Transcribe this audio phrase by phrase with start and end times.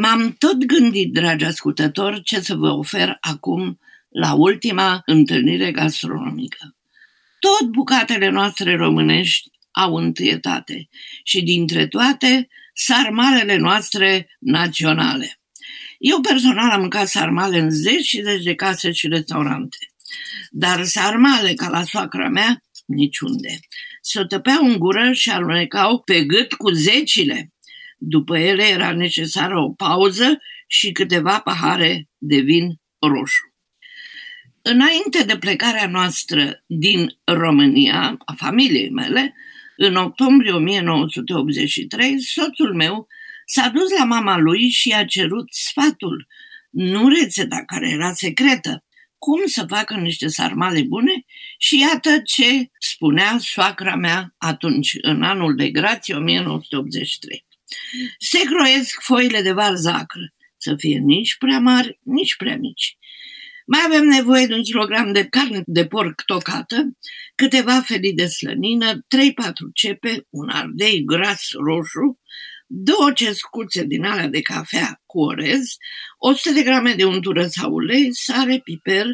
[0.00, 3.78] M-am tot gândit, dragi ascultători, ce să vă ofer acum
[4.08, 6.76] la ultima întâlnire gastronomică.
[7.38, 10.88] Tot bucatele noastre românești au întâietate
[11.22, 15.40] și dintre toate sarmalele noastre naționale.
[15.98, 19.76] Eu personal am mâncat sarmale în zeci și zeci de case și restaurante,
[20.50, 23.58] dar sarmale ca la soacra mea, niciunde.
[24.02, 27.52] Se o tăpeau în gură și alunecau pe gât cu zecile.
[27.98, 33.52] După ele era necesară o pauză și câteva pahare de vin roșu.
[34.62, 39.34] Înainte de plecarea noastră din România, a familiei mele,
[39.76, 43.06] în octombrie 1983, soțul meu
[43.46, 46.26] s-a dus la mama lui și a cerut sfatul,
[46.70, 48.84] nu rețeta care era secretă,
[49.18, 51.24] cum să facă niște sarmale bune
[51.58, 57.46] și iată ce spunea soacra mea atunci, în anul de grație 1983.
[58.18, 62.96] Se croiesc foile de varzacră, să fie nici prea mari, nici prea mici.
[63.66, 66.96] Mai avem nevoie de un kilogram de carne de porc tocată,
[67.34, 68.98] câteva felii de slănină, 3-4
[69.74, 72.20] cepe, un ardei gras roșu,
[72.66, 75.76] două cescuțe din alea de cafea cu orez,
[76.18, 79.06] 100 de grame de untură sau ulei, sare, piper,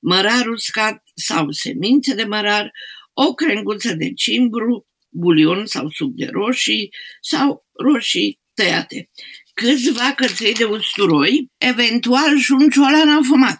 [0.00, 2.72] mărar uscat sau semințe de mărar,
[3.12, 9.10] o crenguță de cimbru, bulion sau suc de roșii sau roșii tăiate,
[9.54, 13.58] câțiva căței de usturoi, eventual și un ciolan afumat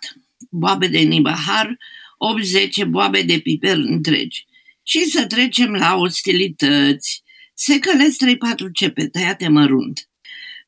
[0.51, 1.79] boabe de nibahar,
[2.19, 4.47] 80 boabe de piper întregi.
[4.83, 7.23] Și să trecem la ostilități.
[7.55, 10.09] Se călesc 3-4 cepe tăiate mărunt,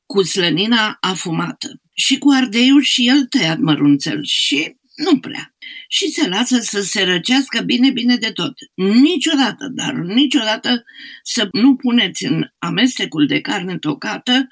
[0.07, 5.52] cu slănina afumată și cu ardeiul și el tăiat mărunțel și nu prea.
[5.95, 8.53] Și se lasă să se răcească bine, bine de tot.
[8.75, 10.85] Niciodată, dar niciodată
[11.23, 14.49] să nu puneți în amestecul de carne tocată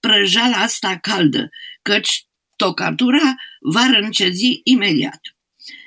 [0.00, 1.50] prăjala asta caldă,
[1.82, 2.24] căci
[2.56, 5.20] tocatura va răncezi imediat.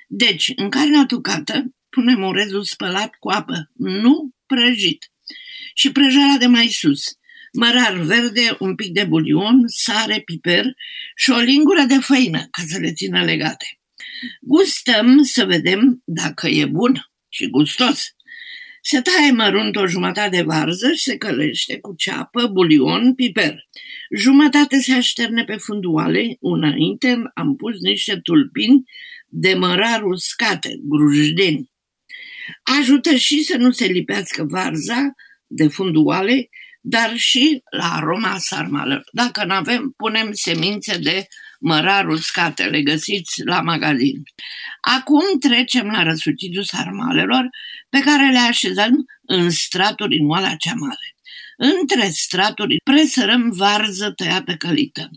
[0.07, 5.11] Deci, în carnea tucată, punem orezul spălat cu apă, nu prăjit.
[5.73, 7.03] Și prăjala de mai sus,
[7.53, 10.65] mărar verde, un pic de bulion, sare, piper
[11.15, 13.80] și o lingură de făină ca să le țină legate.
[14.41, 18.15] Gustăm să vedem dacă e bun și gustos.
[18.83, 23.55] Se taie mărunt o jumătate de varză și se călește cu ceapă, bulion, piper.
[24.17, 28.83] Jumătate se așterne pe funduale, înainte am pus niște tulpini
[29.27, 31.71] de mărar uscate, grujdeni.
[32.79, 35.13] Ajută și să nu se lipească varza
[35.47, 36.49] de funduale,
[36.81, 39.03] dar și la aroma sarmală.
[39.11, 41.27] Dacă nu avem, punem semințe de
[41.61, 44.23] mărar uscate, le găsiți la magazin.
[44.81, 47.49] Acum trecem la răsutitul sarmalelor
[47.89, 51.15] pe care le așezăm în straturi în oala cea mare.
[51.57, 55.09] Între straturi presărăm varză tăiată călită.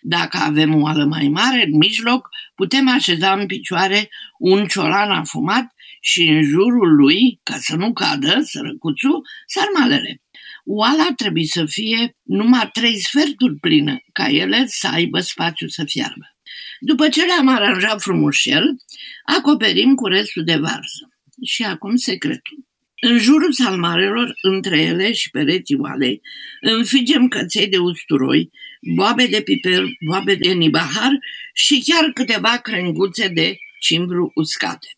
[0.00, 4.08] Dacă avem o oală mai mare în mijloc, putem așeza în picioare
[4.38, 10.20] un ciolan afumat și în jurul lui, ca să nu cadă sărăcuțul, sarmalele.
[10.68, 16.36] Oala trebuie să fie numai trei sferturi plină, ca ele să aibă spațiu să fiarbă.
[16.80, 18.76] După ce le-am aranjat frumușel,
[19.36, 21.10] acoperim cu restul de varză.
[21.44, 22.64] Și acum secretul.
[23.00, 26.20] În jurul salmarelor, între ele și pereții oalei,
[26.60, 28.50] înfigem căței de usturoi,
[28.94, 31.18] boabe de piper, boabe de nibahar
[31.54, 34.88] și chiar câteva crenguțe de cimbru uscate.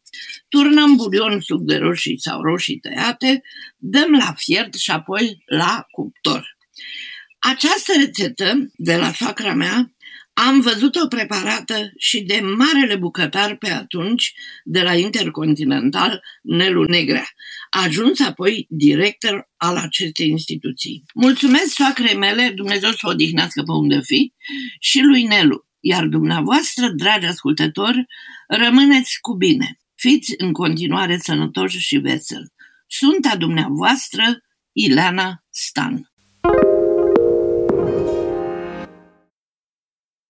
[0.48, 3.42] Turnăm bulion suc de roșii sau roșii tăiate,
[3.76, 6.56] dăm la fiert și apoi la cuptor.
[7.38, 9.92] Această rețetă de la soacra mea
[10.32, 14.32] am văzut-o preparată și de marele bucătar pe atunci
[14.64, 17.26] de la Intercontinental, Nelu Negrea,
[17.70, 21.04] ajuns apoi director al acestei instituții.
[21.14, 24.32] Mulțumesc soacrei mele, Dumnezeu să o odihnească pe unde fi,
[24.80, 28.06] și lui Nelu, iar dumneavoastră, dragi ascultători,
[28.48, 29.78] rămâneți cu bine.
[29.94, 32.52] Fiți în continuare sănătoși și vesel.
[32.86, 34.22] Sunt a dumneavoastră
[34.72, 36.07] Ileana Stan.